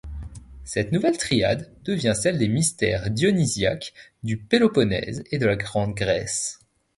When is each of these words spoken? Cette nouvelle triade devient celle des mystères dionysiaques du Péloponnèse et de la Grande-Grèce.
Cette 0.63 0.91
nouvelle 0.91 1.17
triade 1.19 1.71
devient 1.83 2.15
celle 2.19 2.39
des 2.39 2.47
mystères 2.47 3.11
dionysiaques 3.11 3.93
du 4.23 4.35
Péloponnèse 4.37 5.23
et 5.29 5.37
de 5.37 5.45
la 5.45 5.55
Grande-Grèce. 5.55 6.59